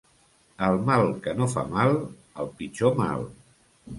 [0.67, 1.93] El mal que no fa mal,
[2.45, 3.29] el pitjor mal.